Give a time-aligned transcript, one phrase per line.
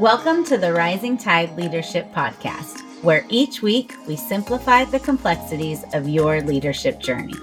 [0.00, 6.08] Welcome to the Rising Tide Leadership Podcast, where each week we simplify the complexities of
[6.08, 7.36] your leadership journey.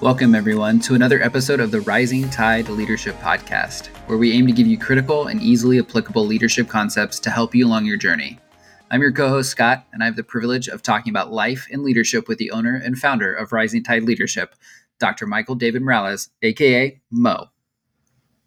[0.00, 4.54] Welcome, everyone, to another episode of the Rising Tide Leadership Podcast, where we aim to
[4.54, 8.38] give you critical and easily applicable leadership concepts to help you along your journey.
[8.90, 11.82] I'm your co host, Scott, and I have the privilege of talking about life and
[11.82, 14.54] leadership with the owner and founder of Rising Tide Leadership,
[14.98, 15.26] Dr.
[15.26, 17.50] Michael David Morales, aka Mo.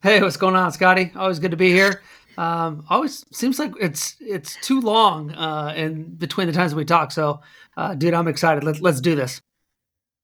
[0.01, 1.11] Hey, what's going on, Scotty?
[1.13, 2.01] Always good to be here.
[2.37, 7.11] Um, always seems like it's it's too long uh, in between the times we talk.
[7.11, 7.41] So,
[7.75, 8.63] uh, dude, I'm excited.
[8.63, 9.41] Let, let's do this.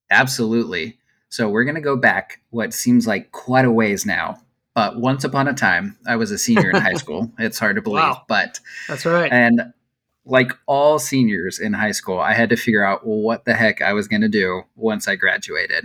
[0.10, 0.98] Absolutely.
[1.28, 4.38] So we're going to go back what seems like quite a ways now.
[4.76, 7.30] But once upon a time, I was a senior in high school.
[7.38, 8.24] It's hard to believe, wow.
[8.30, 9.30] but that's right.
[9.30, 9.74] And
[10.26, 13.92] like all seniors in high school, I had to figure out what the heck I
[13.92, 15.84] was going to do once I graduated.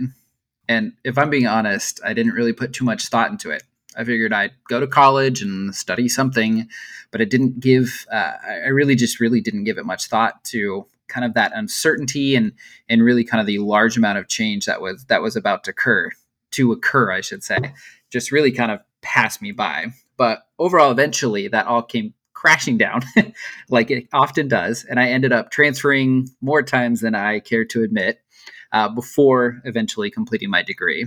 [0.69, 3.63] And if I'm being honest, I didn't really put too much thought into it.
[3.97, 6.67] I figured I'd go to college and study something,
[7.11, 8.05] but it didn't give.
[8.11, 12.35] Uh, I really just really didn't give it much thought to kind of that uncertainty
[12.35, 12.53] and
[12.89, 15.71] and really kind of the large amount of change that was that was about to
[15.71, 16.09] occur
[16.51, 17.73] to occur i should say
[18.09, 23.01] just really kind of passed me by but overall eventually that all came crashing down
[23.69, 27.83] like it often does and i ended up transferring more times than i care to
[27.83, 28.21] admit
[28.71, 31.05] uh, before eventually completing my degree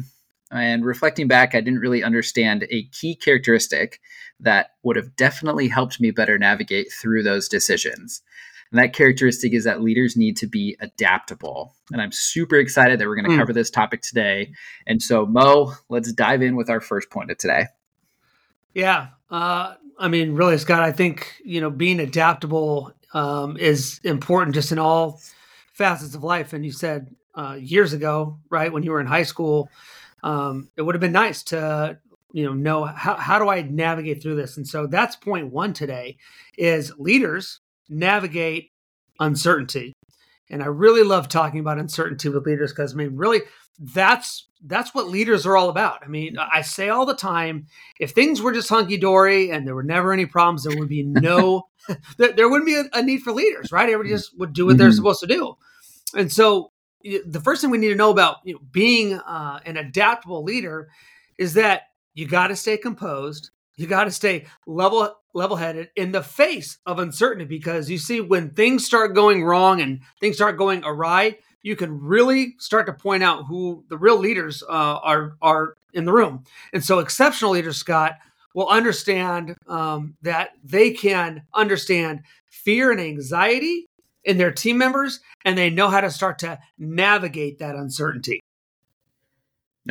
[0.54, 4.00] and reflecting back i didn't really understand a key characteristic
[4.40, 8.22] that would have definitely helped me better navigate through those decisions
[8.74, 11.76] and that characteristic is that leaders need to be adaptable.
[11.92, 13.38] And I'm super excited that we're going to mm.
[13.38, 14.52] cover this topic today.
[14.84, 17.66] And so, Mo, let's dive in with our first point of today.
[18.74, 19.10] Yeah.
[19.30, 24.72] Uh, I mean, really, Scott, I think, you know, being adaptable um, is important just
[24.72, 25.20] in all
[25.72, 26.52] facets of life.
[26.52, 29.70] And you said uh, years ago, right, when you were in high school,
[30.24, 31.98] um, it would have been nice to
[32.32, 35.72] you know know how, how do i navigate through this and so that's point one
[35.72, 36.16] today
[36.58, 38.70] is leaders navigate
[39.20, 39.92] uncertainty.
[40.50, 43.42] And I really love talking about uncertainty with leaders because I mean, really,
[43.78, 46.02] that's that's what leaders are all about.
[46.04, 47.66] I mean, I say all the time,
[47.98, 51.02] if things were just hunky dory and there were never any problems, there would be
[51.06, 51.64] no,
[52.18, 53.88] there wouldn't be a, a, need for leaders, right?
[53.88, 54.16] Everybody mm-hmm.
[54.16, 54.78] just would do what mm-hmm.
[54.78, 55.54] they're supposed to do.
[56.14, 56.70] And so,
[57.04, 60.88] the first thing we need to know about you know, being uh, an adaptable leader
[61.38, 61.82] is that
[62.14, 66.78] you got to stay composed, you got to stay level level headed in the face
[66.86, 71.36] of uncertainty because you see when things start going wrong and things start going awry
[71.64, 76.04] you can really start to point out who the real leaders uh, are are in
[76.04, 76.44] the room.
[76.72, 78.18] And so exceptional leaders scott
[78.54, 83.88] will understand um, that they can understand fear and anxiety
[84.24, 88.40] in their team members and they know how to start to navigate that uncertainty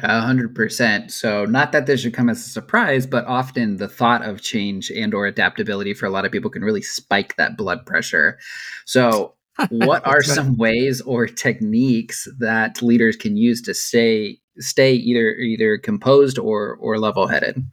[0.02, 1.12] a hundred percent.
[1.12, 4.90] So, not that this should come as a surprise, but often the thought of change
[4.90, 8.40] and or adaptability for a lot of people can really spike that blood pressure.
[8.86, 9.36] So,
[9.70, 15.78] what are some ways or techniques that leaders can use to stay stay either either
[15.78, 17.64] composed or or level headed?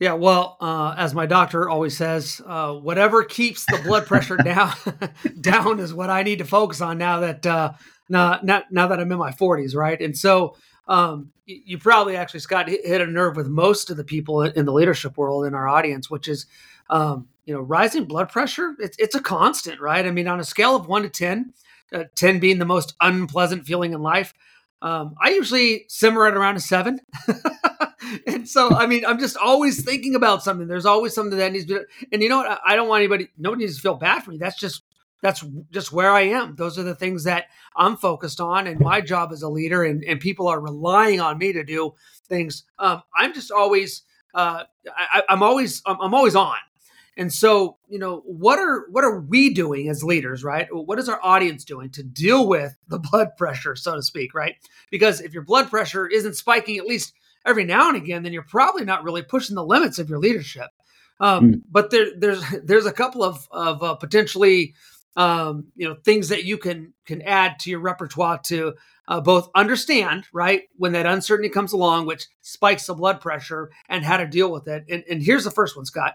[0.00, 4.72] Yeah, well, uh, as my doctor always says, uh, whatever keeps the blood pressure down
[5.40, 7.72] down is what I need to focus on now that uh,
[8.08, 10.00] now, now now that I'm in my 40s, right?
[10.00, 14.42] And so um, you probably actually Scott hit a nerve with most of the people
[14.42, 16.46] in the leadership world in our audience, which is
[16.90, 18.76] um, you know rising blood pressure.
[18.78, 20.06] It's it's a constant, right?
[20.06, 21.52] I mean, on a scale of one to ten,
[21.92, 24.32] uh, ten being the most unpleasant feeling in life,
[24.80, 27.00] um, I usually simmer at around a seven.
[28.26, 30.68] and so, I mean, I'm just always thinking about something.
[30.68, 32.60] There's always something that needs to be, and you know what?
[32.64, 34.38] I don't want anybody, nobody needs to feel bad for me.
[34.38, 34.82] That's just
[35.20, 36.54] that's just where I am.
[36.54, 40.04] Those are the things that I'm focused on, and my job as a leader, and,
[40.04, 41.94] and people are relying on me to do
[42.28, 42.64] things.
[42.78, 44.02] Um, I'm just always,
[44.34, 46.56] uh, I, am always, I'm always on.
[47.16, 50.68] And so, you know, what are what are we doing as leaders, right?
[50.70, 54.54] What is our audience doing to deal with the blood pressure, so to speak, right?
[54.92, 57.12] Because if your blood pressure isn't spiking at least
[57.46, 60.68] every now and again, then you're probably not really pushing the limits of your leadership.
[61.20, 61.62] Um, mm.
[61.70, 64.74] But there, there's there's a couple of of uh, potentially
[65.18, 68.74] um, you know things that you can can add to your repertoire to
[69.08, 74.04] uh, both understand right when that uncertainty comes along which spikes the blood pressure and
[74.04, 76.14] how to deal with it and, and here's the first one scott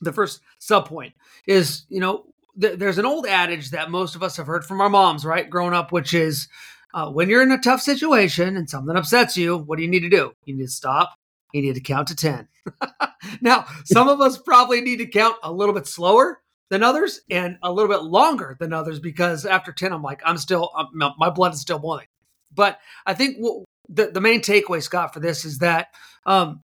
[0.00, 1.14] the first sub point
[1.46, 2.24] is you know
[2.60, 5.48] th- there's an old adage that most of us have heard from our moms right
[5.48, 6.48] growing up which is
[6.96, 10.00] uh, when you're in a tough situation and something upsets you what do you need
[10.00, 11.14] to do you need to stop
[11.52, 12.48] you need to count to 10
[13.40, 16.40] now some of us probably need to count a little bit slower
[16.70, 20.38] than others and a little bit longer than others because after 10 i'm like i'm
[20.38, 20.88] still I'm,
[21.18, 22.08] my blood is still boiling
[22.52, 25.88] but i think what, the, the main takeaway scott for this is that
[26.24, 26.62] um,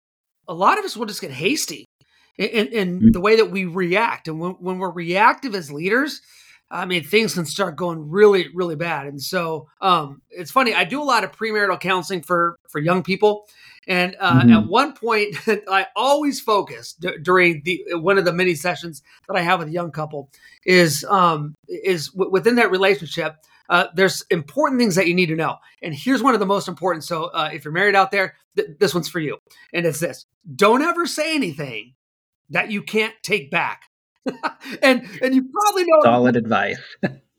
[0.49, 1.85] a lot of us will just get hasty
[2.39, 3.13] in, in, in Mm.
[3.13, 4.27] the way that we react.
[4.29, 6.23] And when, when we're reactive as leaders,
[6.71, 9.07] I mean, things can start going really, really bad.
[9.09, 10.73] And so um, it's funny.
[10.73, 13.47] I do a lot of premarital counseling for for young people,
[13.89, 14.53] and uh, Mhm.
[14.53, 15.35] at one point,
[15.69, 19.69] I always focus d- during the one of the many sessions that I have with
[19.69, 20.31] a young couple
[20.65, 23.35] is um, is w- within that relationship.
[23.69, 26.69] Uh, there's important things that you need to know, and here's one of the most
[26.69, 27.05] important.
[27.05, 29.39] So, uh, if you're married out there, th- this one's for you,
[29.73, 30.25] and it's this:
[30.57, 31.95] don't ever say anything
[32.51, 33.83] that you can't take back.
[34.83, 36.79] and and you probably know Solid advice.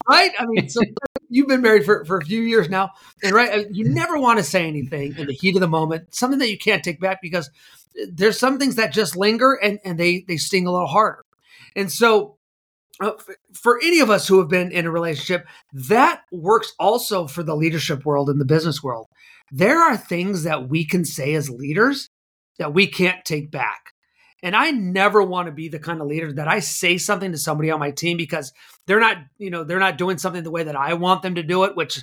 [0.09, 0.31] right?
[0.37, 0.81] I mean, so
[1.29, 2.91] you've been married for, for a few years now,
[3.23, 6.13] and right, uh, you never want to say anything in the heat of the moment,
[6.13, 7.49] something that you can't take back because
[8.11, 11.23] there's some things that just linger and, and they they sting a little harder.
[11.75, 12.37] And so,
[13.01, 17.27] uh, f- for any of us who have been in a relationship, that works also
[17.27, 19.07] for the leadership world and the business world.
[19.51, 22.09] There are things that we can say as leaders
[22.57, 23.90] that we can't take back.
[24.43, 27.37] And I never want to be the kind of leader that I say something to
[27.37, 28.53] somebody on my team because
[28.87, 31.43] they're not, you know, they're not doing something the way that I want them to
[31.43, 31.75] do it.
[31.75, 32.01] Which,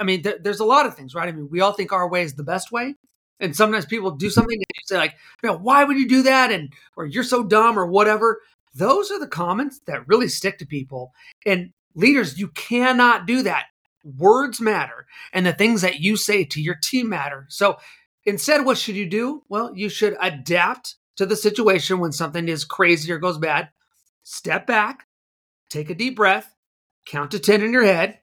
[0.00, 1.28] I mean, th- there's a lot of things, right?
[1.28, 2.94] I mean, we all think our way is the best way,
[3.40, 6.50] and sometimes people do something and you say like, why would you do that?
[6.50, 8.40] And or you're so dumb or whatever.
[8.74, 11.12] Those are the comments that really stick to people.
[11.44, 13.66] And leaders, you cannot do that.
[14.18, 17.44] Words matter, and the things that you say to your team matter.
[17.48, 17.76] So
[18.24, 19.42] instead, what should you do?
[19.48, 23.70] Well, you should adapt to the situation when something is crazy or goes bad.
[24.22, 25.06] Step back,
[25.70, 26.54] take a deep breath,
[27.06, 28.20] count to 10 in your head,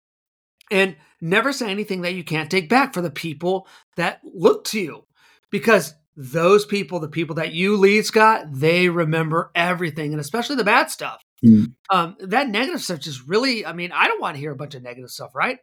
[0.71, 3.67] and never say anything that you can't take back for the people
[3.97, 5.05] that look to you.
[5.51, 10.65] Because those people, the people that you lead, Scott, they remember everything, and especially the
[10.65, 11.23] bad stuff.
[11.45, 11.75] Mm.
[11.91, 14.75] Um, that negative stuff just really, I mean, I don't want to hear a bunch
[14.75, 15.59] of negative stuff, right?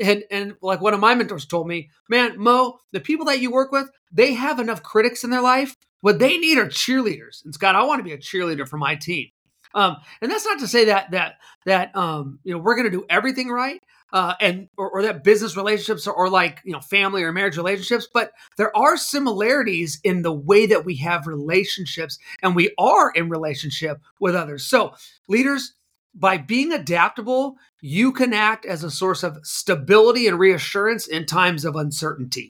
[0.00, 3.50] And and like one of my mentors told me, man, Mo, the people that you
[3.50, 5.76] work with, they have enough critics in their life.
[6.00, 7.44] What they need are cheerleaders.
[7.44, 9.28] And Scott, I want to be a cheerleader for my team.
[9.74, 11.34] Um, and that's not to say that that
[11.66, 15.24] that um, you know we're going to do everything right, uh, and or, or that
[15.24, 20.00] business relationships or, or like you know family or marriage relationships, but there are similarities
[20.04, 24.64] in the way that we have relationships, and we are in relationship with others.
[24.64, 24.94] So
[25.28, 25.74] leaders,
[26.14, 31.64] by being adaptable, you can act as a source of stability and reassurance in times
[31.64, 32.48] of uncertainty.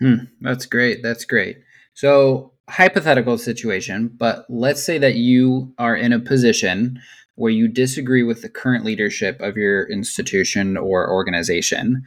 [0.00, 1.02] Hmm, that's great.
[1.02, 1.58] That's great.
[1.98, 7.00] So, hypothetical situation, but let's say that you are in a position
[7.34, 12.04] where you disagree with the current leadership of your institution or organization.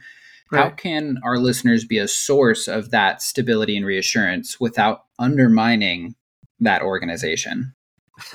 [0.50, 6.14] How can our listeners be a source of that stability and reassurance without undermining
[6.60, 7.74] that organization?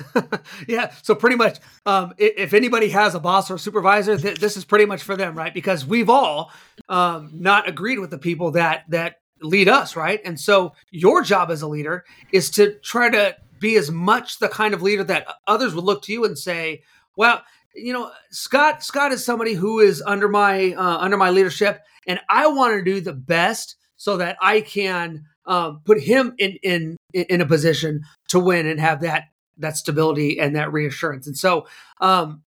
[0.68, 0.92] yeah.
[1.02, 4.64] So pretty much, um, if anybody has a boss or a supervisor, th- this is
[4.64, 5.52] pretty much for them, right?
[5.52, 6.52] Because we've all
[6.88, 10.20] um, not agreed with the people that that lead us, right?
[10.24, 14.48] And so your job as a leader is to try to be as much the
[14.48, 16.82] kind of leader that others would look to you and say,
[17.16, 17.42] "Well,
[17.74, 18.82] you know, Scott.
[18.82, 22.84] Scott is somebody who is under my uh, under my leadership, and I want to
[22.84, 28.02] do the best so that I can." Um, put him in, in in a position
[28.28, 31.26] to win and have that that stability and that reassurance.
[31.26, 31.66] And so,
[32.00, 32.42] um,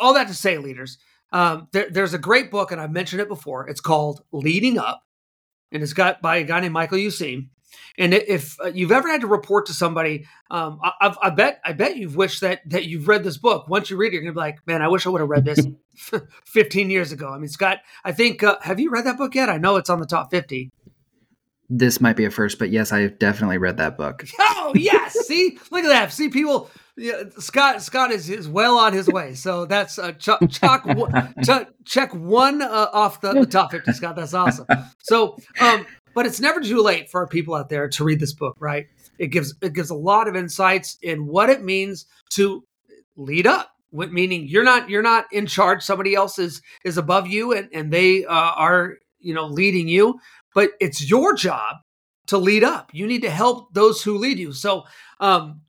[0.00, 0.98] all that to say, leaders,
[1.32, 3.68] um, there, there's a great book, and I've mentioned it before.
[3.68, 5.02] It's called Leading Up,
[5.72, 7.48] and it's got by a guy named Michael Useem.
[7.98, 11.60] And if uh, you've ever had to report to somebody, um, I, I've- I bet
[11.64, 13.68] I bet you've wished that that you've read this book.
[13.68, 15.44] Once you read it, you're gonna be like, man, I wish I would have read
[15.44, 15.66] this
[16.46, 17.28] 15 years ago.
[17.28, 19.48] I mean, Scott, I think uh, have you read that book yet?
[19.48, 20.70] I know it's on the top 50.
[21.68, 24.24] This might be a first, but yes, I've definitely read that book.
[24.62, 26.12] Oh yes, see, look at that.
[26.12, 26.70] See, people.
[27.00, 29.32] Yeah, Scott Scott is, is well on his way.
[29.34, 30.40] So that's uh, chuck,
[30.84, 33.92] one- chuck, check one uh, off the, the top fifty.
[33.92, 34.66] Scott, that's awesome.
[35.02, 38.34] So, um, but it's never too late for our people out there to read this
[38.34, 38.86] book, right?
[39.18, 42.64] It gives it gives a lot of insights in what it means to
[43.16, 43.70] lead up.
[43.90, 45.82] What meaning you're not you're not in charge.
[45.82, 50.20] Somebody else is is above you, and and they uh, are you know leading you.
[50.54, 51.76] But it's your job
[52.26, 52.90] to lead up.
[52.92, 54.52] You need to help those who lead you.
[54.52, 54.84] So,
[55.18, 55.62] um,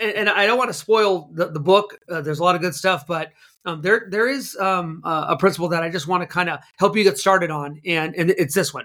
[0.00, 1.98] and, and I don't want to spoil the, the book.
[2.08, 3.32] Uh, there's a lot of good stuff, but
[3.64, 6.60] um, there there is um, uh, a principle that I just want to kind of
[6.78, 8.84] help you get started on, and and it's this one.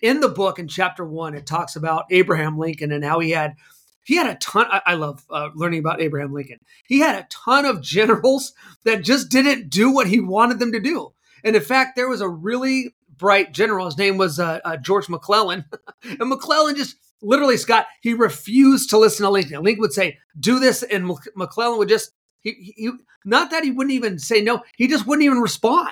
[0.00, 3.54] In the book, in chapter one, it talks about Abraham Lincoln and how he had
[4.04, 4.66] he had a ton.
[4.70, 6.58] I, I love uh, learning about Abraham Lincoln.
[6.86, 8.52] He had a ton of generals
[8.84, 11.12] that just didn't do what he wanted them to do.
[11.44, 13.86] And in fact, there was a really bright general.
[13.86, 15.64] His name was uh, uh, George McClellan,
[16.02, 19.62] and McClellan just literally, Scott, he refused to listen to Lincoln.
[19.62, 22.90] Lincoln would say, "Do this," and McClellan would just he, he
[23.24, 25.90] not that he wouldn't even say no, he just wouldn't even respond.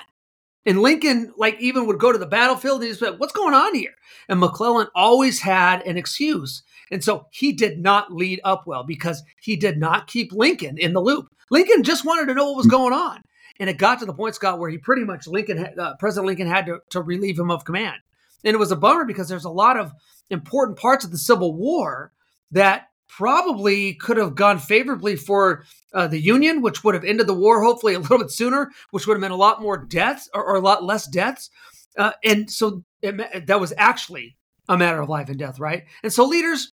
[0.65, 3.73] And Lincoln, like, even would go to the battlefield and he'd say, What's going on
[3.73, 3.93] here?
[4.27, 6.61] And McClellan always had an excuse.
[6.91, 10.93] And so he did not lead up well because he did not keep Lincoln in
[10.93, 11.27] the loop.
[11.49, 13.21] Lincoln just wanted to know what was going on.
[13.59, 16.47] And it got to the point, Scott, where he pretty much Lincoln, uh, President Lincoln
[16.47, 17.97] had to, to relieve him of command.
[18.43, 19.93] And it was a bummer because there's a lot of
[20.29, 22.11] important parts of the Civil War
[22.51, 25.63] that probably could have gone favorably for
[25.93, 29.07] uh, the Union, which would have ended the war hopefully a little bit sooner, which
[29.07, 31.49] would have meant a lot more deaths or, or a lot less deaths.
[31.97, 34.37] Uh, and so it, that was actually
[34.69, 35.85] a matter of life and death, right?
[36.03, 36.73] And so leaders,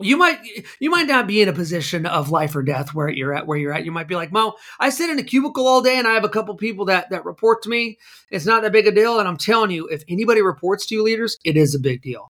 [0.00, 0.40] you might
[0.78, 3.58] you might not be in a position of life or death where you're at where
[3.58, 3.84] you're at.
[3.84, 6.24] You might be like, Mo, I sit in a cubicle all day and I have
[6.24, 7.98] a couple people that that report to me.
[8.30, 9.18] It's not that big a deal.
[9.18, 12.30] And I'm telling you, if anybody reports to you, leaders, it is a big deal.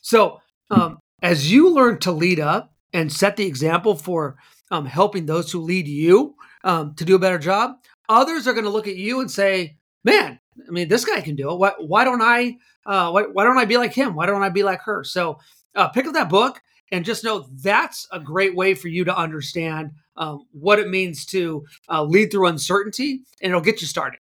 [0.00, 0.40] So
[0.70, 4.36] um, as you learn to lead up and set the example for
[4.70, 7.76] um, helping those who lead you um, to do a better job,
[8.08, 11.36] others are going to look at you and say, "Man, I mean, this guy can
[11.36, 11.58] do it.
[11.58, 12.56] Why, why don't I?
[12.86, 14.14] Uh, why, why, don't I be like him?
[14.14, 15.38] Why don't I be like her?" So,
[15.74, 16.60] uh, pick up that book
[16.92, 21.24] and just know that's a great way for you to understand um, what it means
[21.26, 24.20] to uh, lead through uncertainty, and it'll get you started.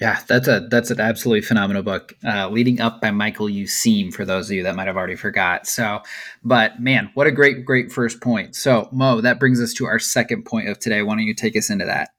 [0.00, 2.14] Yeah, that's a that's an absolutely phenomenal book.
[2.24, 5.68] Uh, Leading Up by Michael Useem for those of you that might have already forgot.
[5.68, 6.00] So,
[6.42, 8.56] but man, what a great great first point.
[8.56, 11.02] So, Mo, that brings us to our second point of today.
[11.02, 12.10] Why don't you take us into that?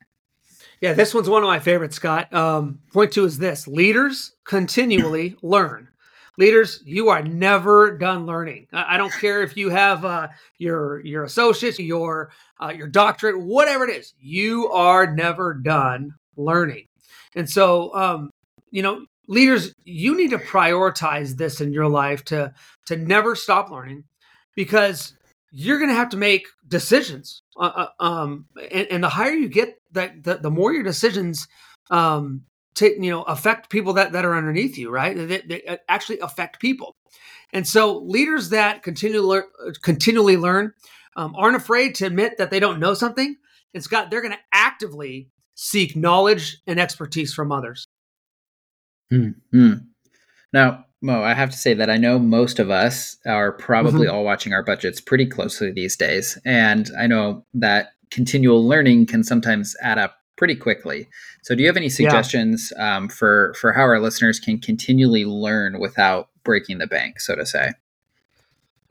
[0.80, 2.34] Yeah, this one's one of my favorites, Scott.
[2.34, 5.90] Um, point two is this: leaders continually learn.
[6.38, 8.68] Leaders, you are never done learning.
[8.74, 10.28] I, don't care if you have uh,
[10.58, 14.14] your your associates, your uh, your doctorate, whatever it is.
[14.20, 16.88] You are never done learning.
[17.36, 18.32] And so, um,
[18.72, 22.54] you know, leaders, you need to prioritize this in your life to
[22.88, 24.04] to never stop learning,
[24.56, 25.14] because
[25.52, 27.42] you're going to have to make decisions.
[27.58, 31.48] Uh, uh, um, and, and, the higher you get, that the, the more your decisions,
[31.90, 32.42] um,
[32.76, 35.16] to, you know, affect people that that are underneath you, right?
[35.16, 36.96] They, actually affect people.
[37.54, 39.42] And so, leaders that continually
[39.82, 40.74] continually learn
[41.16, 43.36] um, aren't afraid to admit that they don't know something.
[43.74, 47.88] And Scott, they're going to actively seek knowledge and expertise from others.
[49.10, 49.74] Hmm.
[50.52, 54.16] Now, Mo, I have to say that I know most of us are probably mm-hmm.
[54.16, 56.40] all watching our budgets pretty closely these days.
[56.46, 61.08] And I know that continual learning can sometimes add up pretty quickly.
[61.44, 62.98] So, do you have any suggestions yeah.
[62.98, 67.46] um, for, for how our listeners can continually learn without breaking the bank, so to
[67.46, 67.74] say?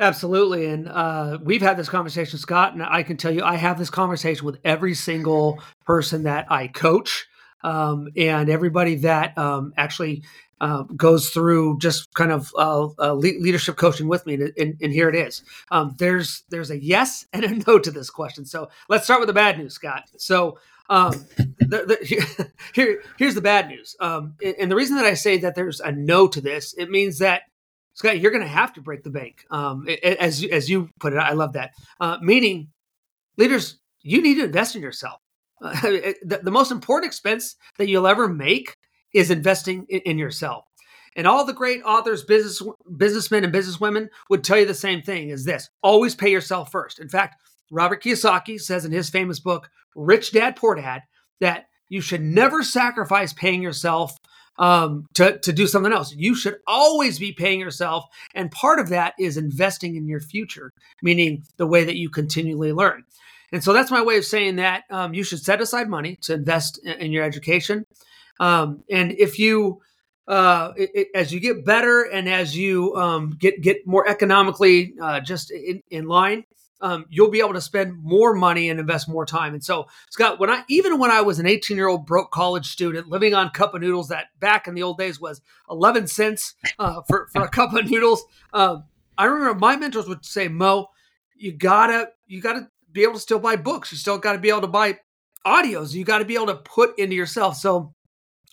[0.01, 0.67] Absolutely.
[0.67, 3.91] And uh, we've had this conversation, Scott, and I can tell you, I have this
[3.91, 7.27] conversation with every single person that I coach
[7.63, 10.25] um, and everybody that um, actually
[10.61, 14.35] uh, goes through just kind of uh, uh, leadership coaching with me.
[14.35, 15.43] And, and, and here it is.
[15.71, 18.45] Um, there's there's a yes and a no to this question.
[18.45, 20.11] So let's start with the bad news, Scott.
[20.17, 20.59] So
[20.91, 21.13] um,
[21.59, 23.97] the, the, here, here's the bad news.
[24.01, 27.19] Um, and the reason that I say that there's a no to this, it means
[27.19, 27.43] that
[27.95, 29.47] Scott, you're going to have to break the bank.
[29.51, 31.71] Um, as as you put it, I love that.
[32.01, 32.69] Uh, meaning,
[33.37, 35.21] leaders, you need to invest in yourself.
[35.63, 38.77] Uh, the, the, most important expense that you'll ever make
[39.15, 40.65] is investing in, in, yourself.
[41.15, 42.61] And all the great authors, business
[42.97, 46.99] businessmen, and businesswomen would tell you the same thing: is this always pay yourself first.
[46.99, 47.37] In fact,
[47.71, 51.03] Robert Kiyosaki says in his famous book "Rich Dad Poor Dad"
[51.41, 54.17] that you should never sacrifice paying yourself
[54.59, 56.15] um, to, to do something else.
[56.15, 58.05] You should always be paying yourself.
[58.35, 62.73] And part of that is investing in your future, meaning the way that you continually
[62.73, 63.05] learn.
[63.53, 66.35] And so that's my way of saying that um, you should set aside money to
[66.35, 67.85] invest in, in your education.
[68.41, 69.81] Um, and if you,
[70.27, 74.95] uh, it, it, as you get better and as you um, get get more economically
[75.01, 76.45] uh, just in, in line,
[76.85, 79.55] um, you'll be able to spend more money and invest more time.
[79.55, 82.67] And so, Scott, when I even when I was an 18 year old broke college
[82.67, 86.55] student living on cup of noodles that back in the old days was 11 cents
[86.79, 88.23] uh, for for a cup of noodles,
[88.53, 88.85] um,
[89.17, 90.89] I remember my mentors would say, "Mo,
[91.35, 93.91] you gotta you gotta be able to still buy books.
[93.91, 94.99] You still got to be able to buy
[95.47, 95.95] audios.
[95.95, 97.95] You got to be able to put into yourself." So.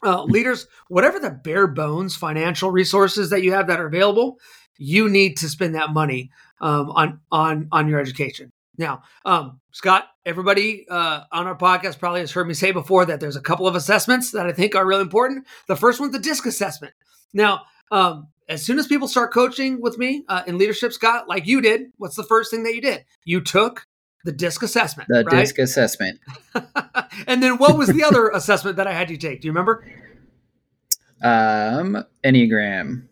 [0.03, 4.39] Uh, leaders, whatever the bare bones financial resources that you have that are available,
[4.81, 8.51] you need to spend that money um, on on on your education.
[8.77, 13.19] Now, um, Scott, everybody uh, on our podcast probably has heard me say before that
[13.19, 15.45] there's a couple of assessments that I think are really important.
[15.67, 16.95] The first one's the DISC assessment.
[17.31, 17.61] Now,
[17.91, 21.61] um, as soon as people start coaching with me uh, in leadership, Scott, like you
[21.61, 23.05] did, what's the first thing that you did?
[23.23, 23.85] You took
[24.25, 25.09] the DISC assessment.
[25.09, 25.41] The right?
[25.41, 26.19] DISC assessment.
[27.27, 29.41] and then what was the other assessment that I had you take?
[29.41, 29.85] Do you remember?
[31.21, 33.03] Um, Enneagram.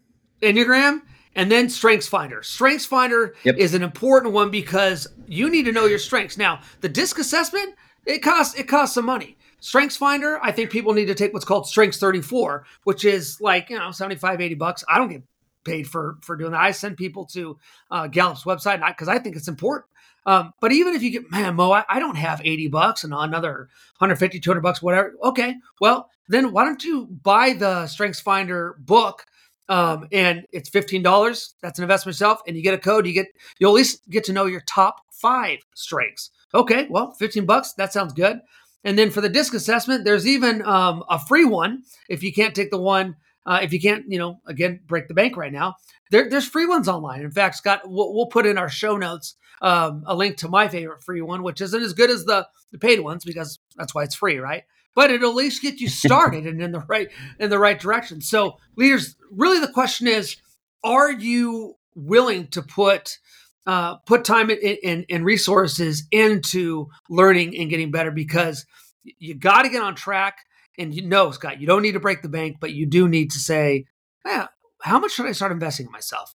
[0.41, 1.01] Enneagram
[1.39, 3.55] and then strengths finder strengths finder yep.
[3.57, 7.75] is an important one because you need to know your strengths now the disc assessment
[8.05, 11.45] it costs it costs some money Strengths Finder, I think people need to take what's
[11.45, 14.83] called Strengths 34, which is like, you know, 75, 80 bucks.
[14.87, 15.23] I don't get
[15.65, 16.61] paid for for doing that.
[16.61, 17.57] I send people to
[17.91, 19.85] uh, Gallup's website because I think it's important.
[20.25, 23.13] Um, but even if you get, man, Mo, I, I, don't have 80 bucks and
[23.13, 25.13] another 150, 200 bucks, whatever.
[25.23, 25.55] Okay.
[25.79, 29.25] Well, then why don't you buy the Strengths Finder book?
[29.69, 31.53] Um, and it's $15.
[31.61, 32.41] That's an investment yourself.
[32.47, 33.27] And you get a code, you get,
[33.59, 36.31] you'll at least get to know your top five strengths.
[36.53, 36.87] Okay.
[36.89, 37.73] Well, 15 bucks.
[37.73, 38.39] That sounds good.
[38.83, 42.55] And then for the disc assessment, there's even um, a free one if you can't
[42.55, 45.75] take the one uh, if you can't, you know, again, break the bank right now,
[46.11, 47.21] there, there's free ones online.
[47.21, 50.67] In fact, Scott, we'll, we'll put in our show notes um, a link to my
[50.67, 54.03] favorite free one, which isn't as good as the, the paid ones because that's why
[54.03, 54.63] it's free, right?
[54.95, 58.21] But it'll at least get you started and in the right in the right direction.
[58.21, 60.37] So, leaders, really, the question is:
[60.83, 63.17] Are you willing to put
[63.65, 68.11] uh, put time and, resources into learning and getting better?
[68.11, 68.65] Because
[69.03, 70.39] you got to get on track
[70.79, 73.31] and you know, Scott, you don't need to break the bank, but you do need
[73.31, 73.85] to say,
[74.25, 74.47] yeah,
[74.81, 76.33] how much should I start investing in myself?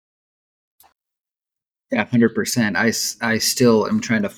[1.92, 2.76] Yeah, hundred percent.
[2.76, 2.92] I
[3.22, 4.32] I still am trying to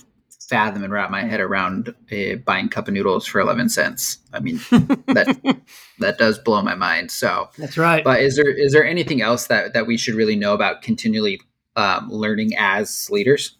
[0.47, 4.17] fathom and wrap my head around uh, buying cup of noodles for eleven cents.
[4.33, 4.57] I mean,
[5.07, 5.61] that
[5.99, 7.11] that does blow my mind.
[7.11, 8.03] So that's right.
[8.03, 11.41] But is there is there anything else that that we should really know about continually
[11.75, 13.57] um, learning as leaders?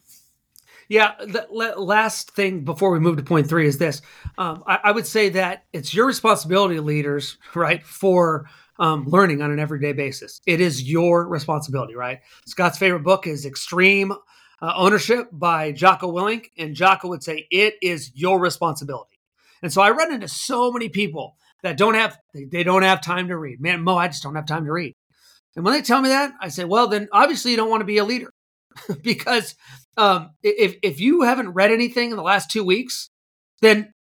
[0.88, 1.12] Yeah.
[1.18, 4.02] The last thing before we move to point three is this.
[4.38, 8.46] Um, I, I, would say that it's your responsibility, leaders, right, for
[8.78, 10.40] um, learning on an everyday basis.
[10.46, 12.20] It is your responsibility, right?
[12.46, 14.12] Scott's favorite book is Extreme
[14.62, 19.18] uh, Ownership by Jocko Willink, and Jocko would say it is your responsibility.
[19.62, 23.00] And so I run into so many people that don't have they, they don't have
[23.00, 23.60] time to read.
[23.60, 24.94] Man, Mo, I just don't have time to read.
[25.56, 27.86] And when they tell me that, I say, well, then obviously you don't want to
[27.86, 28.30] be a leader
[29.02, 29.54] because
[29.96, 33.08] um, if if you haven't read anything in the last two weeks,
[33.62, 33.92] then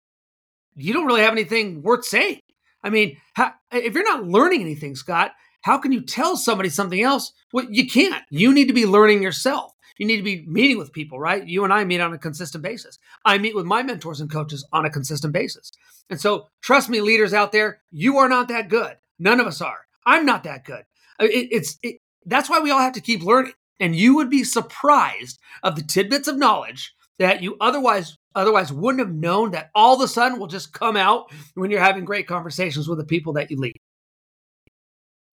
[0.75, 2.39] you don't really have anything worth saying.
[2.83, 5.31] I mean, how, if you're not learning anything, Scott,
[5.62, 7.32] how can you tell somebody something else?
[7.54, 8.23] Well, you can't.
[8.30, 9.72] You need to be learning yourself.
[9.97, 11.45] You need to be meeting with people, right?
[11.45, 12.99] You and I meet on a consistent basis.
[13.25, 15.71] I meet with my mentors and coaches on a consistent basis.
[16.10, 18.95] And so, trust me, leaders out there, you are not that good.
[19.19, 19.86] None of us are.
[20.06, 20.84] I'm not that good.
[21.19, 24.43] It, it's it, that's why we all have to keep learning and you would be
[24.43, 29.95] surprised of the tidbits of knowledge that you otherwise otherwise wouldn't have known that all
[29.95, 33.34] of a sudden will just come out when you're having great conversations with the people
[33.34, 33.75] that you lead.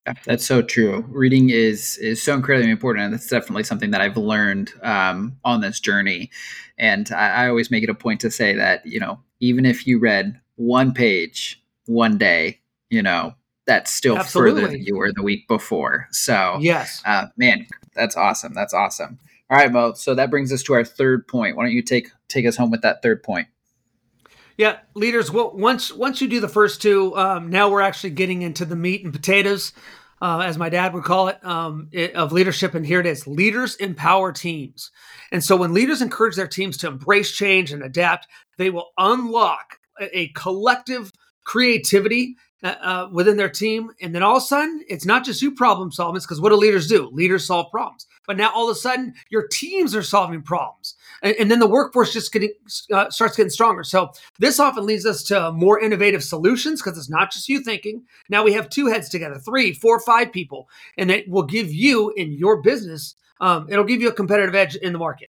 [0.07, 1.05] Yeah, that's so true.
[1.09, 5.61] Reading is is so incredibly important, and that's definitely something that I've learned um, on
[5.61, 6.31] this journey.
[6.79, 9.87] And I, I always make it a point to say that you know, even if
[9.87, 13.35] you read one page one day, you know,
[13.67, 14.63] that's still Absolutely.
[14.63, 16.07] further than you were the week before.
[16.13, 18.55] So, yes, uh, man, that's awesome.
[18.55, 19.19] That's awesome.
[19.51, 19.95] All right, Mo.
[19.95, 21.57] So that brings us to our third point.
[21.57, 23.49] Why don't you take take us home with that third point?
[24.57, 25.31] Yeah, leaders.
[25.31, 28.77] Well, once once you do the first two, um, now we're actually getting into the
[28.77, 29.73] meat and potatoes,
[30.23, 32.75] uh, as my dad would call it, um, it, of leadership.
[32.75, 34.91] And here it is: leaders empower teams.
[35.31, 39.79] And so, when leaders encourage their teams to embrace change and adapt, they will unlock
[40.01, 41.13] a, a collective
[41.45, 43.91] creativity uh, uh, within their team.
[44.01, 46.57] And then all of a sudden, it's not just you problem solving, because what do
[46.57, 47.09] leaders do?
[47.13, 48.07] Leaders solve problems.
[48.27, 50.97] But now all of a sudden, your teams are solving problems.
[51.23, 52.53] And, and then the workforce just getting
[52.93, 53.85] uh, starts getting stronger.
[53.85, 58.03] So this often leads us to more innovative solutions because it's not just you thinking.
[58.29, 62.13] Now we have two heads together, three, four, five people, and it will give you
[62.17, 65.31] in your business, um, it'll give you a competitive edge in the market.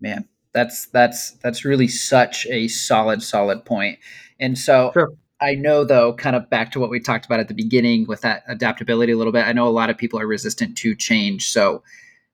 [0.00, 3.98] Man, that's that's that's really such a solid solid point.
[4.40, 5.12] And so sure.
[5.40, 8.22] I know though, kind of back to what we talked about at the beginning with
[8.22, 9.46] that adaptability a little bit.
[9.46, 11.50] I know a lot of people are resistant to change.
[11.50, 11.82] So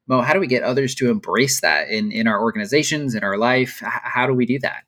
[0.07, 3.37] Mo, how do we get others to embrace that in in our organizations, in our
[3.37, 3.83] life?
[3.83, 4.85] H- how do we do that?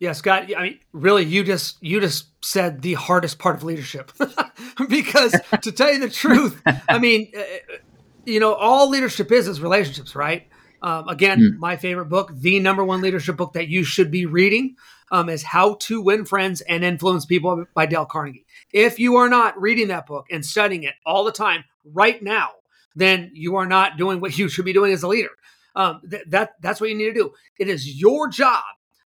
[0.00, 0.50] Yeah, Scott.
[0.56, 4.12] I mean, really, you just you just said the hardest part of leadership,
[4.88, 7.42] because to tell you the truth, I mean, uh,
[8.24, 10.48] you know, all leadership is is relationships, right?
[10.84, 11.58] Um, again, mm.
[11.58, 14.76] my favorite book, the number one leadership book that you should be reading,
[15.10, 18.44] um, is How to Win Friends and Influence People by Dale Carnegie.
[18.70, 22.50] If you are not reading that book and studying it all the time right now,
[22.94, 25.30] then you are not doing what you should be doing as a leader.
[25.74, 27.32] Um, th- that that's what you need to do.
[27.58, 28.62] It is your job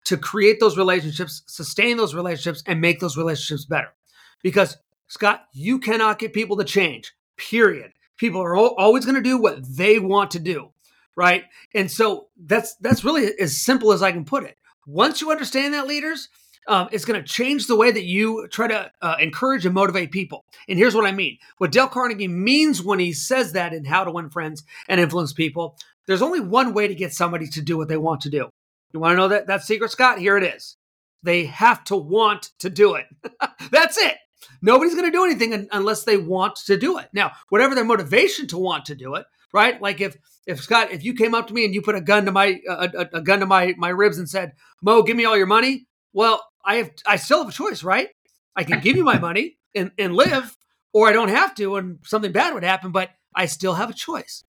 [0.06, 3.94] to create those relationships, sustain those relationships, and make those relationships better.
[4.42, 4.78] Because
[5.08, 7.14] Scott, you cannot get people to change.
[7.36, 7.92] Period.
[8.16, 10.72] People are always going to do what they want to do
[11.18, 11.44] right?
[11.74, 14.56] And so that's that's really as simple as I can put it.
[14.86, 16.30] Once you understand that, leaders,
[16.70, 20.12] um, it's going to change the way that you try to uh, encourage and motivate
[20.12, 20.46] people.
[20.70, 24.06] And here's what I mean: what Dale Carnegie means when he says that in How
[24.06, 25.78] to Win Friends and Influence People.
[26.06, 28.48] There's only one way to get somebody to do what they want to do,
[28.94, 30.20] You want to know that that secret, Scott?
[30.20, 30.78] Here it is.
[31.24, 33.08] They have to want to do it.
[33.72, 34.16] That's it.
[34.62, 37.10] Nobody's going to do anything unless they want to do it.
[37.12, 39.82] Now, whatever their motivation to want to do it, right?
[39.82, 42.26] Like if if Scott, if you came up to me and you put a gun
[42.26, 45.38] to my a, a, gun to my my ribs and said, "Mo, give me all
[45.38, 48.10] your money," well, I have I still have a choice, right?
[48.56, 50.56] I can give you my money and and live,
[50.94, 52.92] or I don't have to, and something bad would happen.
[52.92, 54.44] But I still have a choice.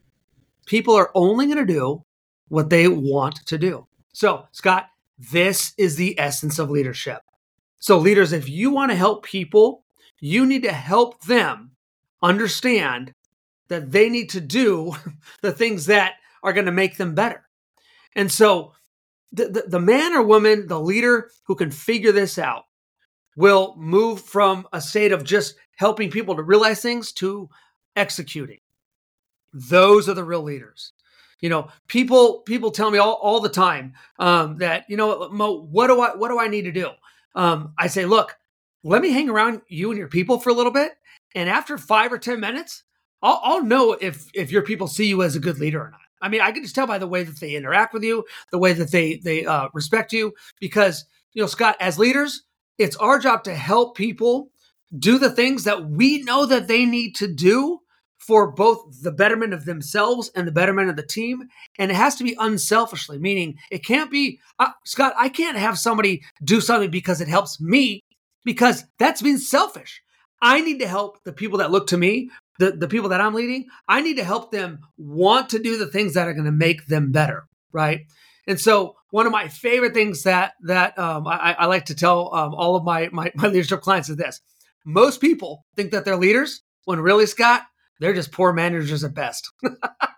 [0.67, 2.05] People are only going to do
[2.49, 3.87] what they want to do.
[4.13, 4.87] So, Scott,
[5.19, 7.21] this is the essence of leadership.
[7.79, 9.85] So, leaders, if you want to help people,
[10.21, 11.73] you need to help them
[12.23, 13.13] understand
[13.69, 14.95] that they need to do
[15.43, 17.45] the things that are going to make them better.
[18.15, 18.73] And so,
[19.31, 22.65] the, the, the, man or woman, the leader who can figure this out,
[23.37, 27.49] will move from a state of just helping people to realize things to
[27.95, 28.59] executing.
[29.53, 30.93] Those are the real leaders.
[31.41, 35.63] You know, people people tell me all, all the time um, that you know, Mo,
[35.71, 36.91] what do I what do I need to do?
[37.35, 38.37] Um, I say, look,
[38.83, 40.93] let me hang around you and your people for a little bit,
[41.35, 42.83] and after five or ten minutes,
[43.23, 46.01] I'll, I'll know if if your people see you as a good leader or not.
[46.21, 48.59] I mean, I can just tell by the way that they interact with you, the
[48.59, 52.43] way that they they uh, respect you, because you know, Scott, as leaders,
[52.79, 54.51] it's our job to help people
[54.99, 57.81] do the things that we know that they need to do
[58.19, 61.45] for both the betterment of themselves and the betterment of the team.
[61.79, 65.79] And it has to be unselfishly, meaning it can't be, uh, Scott, I can't have
[65.79, 68.03] somebody do something because it helps me,
[68.45, 70.03] because that's being selfish.
[70.43, 73.35] I need to help the people that look to me, the, the people that I'm
[73.35, 73.67] leading.
[73.89, 76.87] I need to help them want to do the things that are going to make
[76.87, 78.07] them better, right?
[78.47, 82.35] And so, one of my favorite things that that um, I, I, like to tell
[82.35, 84.41] um, all of my, my my leadership clients is this:
[84.85, 87.63] most people think that they're leaders when really, Scott,
[88.01, 89.51] they're just poor managers at best.
[89.63, 89.75] and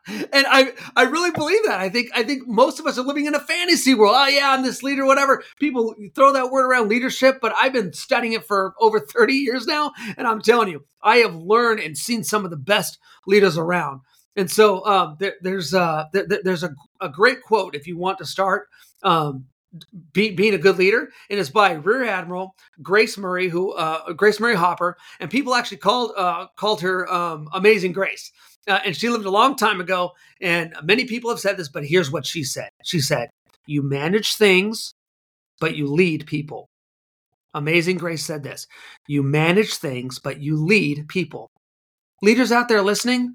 [0.06, 1.80] I I really believe that.
[1.80, 4.14] I think I think most of us are living in a fantasy world.
[4.16, 5.42] Oh yeah, I'm this leader, whatever.
[5.58, 9.66] People throw that word around leadership, but I've been studying it for over 30 years
[9.66, 13.56] now, and I'm telling you, I have learned and seen some of the best leaders
[13.56, 14.00] around.
[14.36, 18.18] And so um, there, there's uh, there, there's a, a great quote if you want
[18.18, 18.68] to start
[19.02, 19.46] um,
[20.12, 24.40] be, being a good leader, and it's by Rear Admiral Grace Murray, who uh, Grace
[24.40, 28.32] Murray Hopper, and people actually called uh, called her um, Amazing Grace.
[28.68, 31.84] Uh, and she lived a long time ago, and many people have said this, but
[31.84, 33.30] here's what she said: She said,
[33.66, 34.92] "You manage things,
[35.60, 36.68] but you lead people."
[37.54, 38.66] Amazing Grace said this:
[39.08, 41.50] "You manage things, but you lead people."
[42.22, 43.34] Leaders out there listening,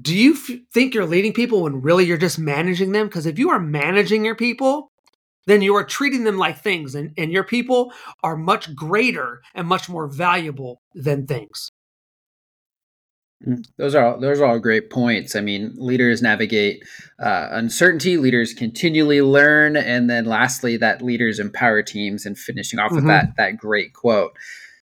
[0.00, 3.06] do you f- think you're leading people when really you're just managing them?
[3.06, 4.90] Because if you are managing your people,
[5.46, 9.66] then you are treating them like things, and, and your people are much greater and
[9.66, 11.72] much more valuable than things.
[13.46, 15.36] Mm, those are those are all great points.
[15.36, 16.82] I mean, leaders navigate
[17.18, 18.16] uh, uncertainty.
[18.16, 22.24] Leaders continually learn, and then lastly, that leaders empower teams.
[22.24, 22.96] And finishing off mm-hmm.
[22.96, 24.36] with that that great quote.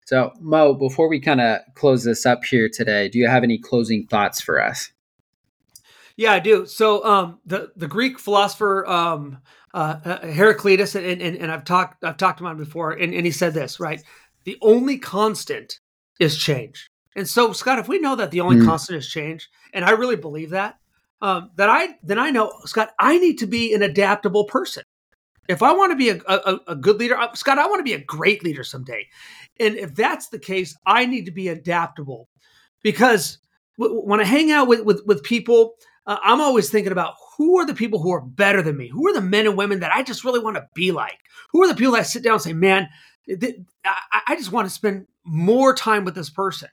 [0.06, 3.58] So, Mo, before we kind of close this up here today, do you have any
[3.58, 4.92] closing thoughts for us?
[6.18, 6.66] Yeah, I do.
[6.66, 9.40] So, um, the the Greek philosopher um,
[9.74, 13.26] uh, uh, Heraclitus, and, and, and I've talked I've talked about him before, and, and
[13.26, 14.02] he said this right:
[14.44, 15.80] the only constant
[16.20, 16.90] is change.
[17.16, 18.66] And so, Scott, if we know that the only mm.
[18.66, 20.80] constant is change, and I really believe that,
[21.22, 24.84] um, that I then I know, Scott, I need to be an adaptable person.
[25.50, 27.84] If I want to be a, a, a good leader, uh, Scott, I want to
[27.84, 29.08] be a great leader someday.
[29.60, 32.30] And if that's the case, I need to be adaptable
[32.82, 33.40] because
[33.78, 37.60] w- when I hang out with with, with people uh, I'm always thinking about who
[37.60, 38.88] are the people who are better than me?
[38.88, 41.20] Who are the men and women that I just really want to be like?
[41.52, 42.90] Who are the people that I sit down and say, man,
[43.86, 46.70] I-, just want to spend more time with this person?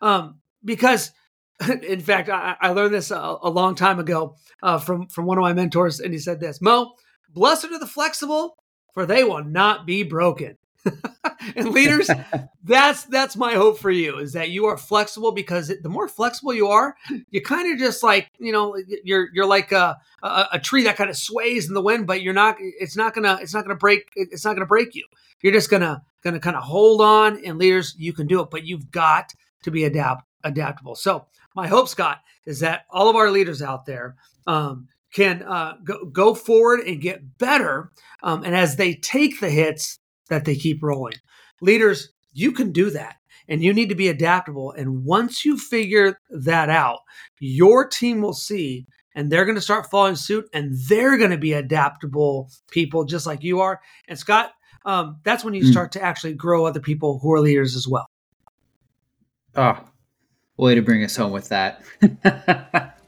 [0.00, 1.12] Um, because,
[1.82, 5.42] in fact, I, learned this a, a, long time ago uh, from, from one of
[5.42, 6.92] my mentors, and he said this Mo,
[7.30, 8.56] blessed are the flexible,
[8.94, 10.58] for they will not be broken.
[11.56, 12.10] and leaders,
[12.64, 16.54] that's that's my hope for you is that you are flexible because the more flexible
[16.54, 16.96] you are,
[17.30, 20.96] you kind of just like you know you're you're like a, a, a tree that
[20.96, 22.56] kind of sways in the wind, but you're not.
[22.58, 24.08] It's not gonna it's not gonna break.
[24.14, 25.04] It's not gonna break you.
[25.42, 27.44] You're just gonna gonna kind of hold on.
[27.44, 30.94] And leaders, you can do it, but you've got to be adapt adaptable.
[30.94, 35.74] So my hope, Scott, is that all of our leaders out there um, can uh,
[35.84, 37.92] go, go forward and get better.
[38.22, 41.14] Um, and as they take the hits, that they keep rolling.
[41.60, 43.16] Leaders, you can do that
[43.48, 44.72] and you need to be adaptable.
[44.72, 47.00] And once you figure that out,
[47.38, 51.38] your team will see and they're going to start following suit and they're going to
[51.38, 53.80] be adaptable people just like you are.
[54.08, 54.52] And Scott,
[54.84, 55.70] um, that's when you mm.
[55.70, 58.06] start to actually grow other people who are leaders as well.
[59.54, 59.78] Oh,
[60.56, 61.82] way to bring us home with that.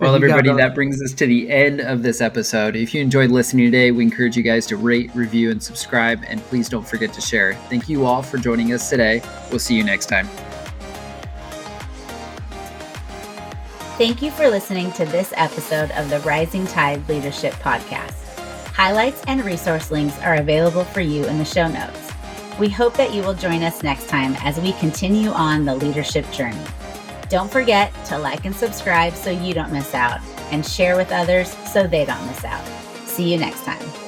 [0.00, 2.76] Well, everybody, that brings us to the end of this episode.
[2.76, 6.22] If you enjoyed listening today, we encourage you guys to rate, review, and subscribe.
[6.28, 7.54] And please don't forget to share.
[7.70, 9.22] Thank you all for joining us today.
[9.50, 10.28] We'll see you next time.
[13.96, 18.12] Thank you for listening to this episode of the Rising Tide Leadership Podcast.
[18.74, 22.12] Highlights and resource links are available for you in the show notes.
[22.60, 26.30] We hope that you will join us next time as we continue on the leadership
[26.30, 26.60] journey.
[27.28, 30.20] Don't forget to like and subscribe so you don't miss out,
[30.52, 32.64] and share with others so they don't miss out.
[33.06, 34.05] See you next time.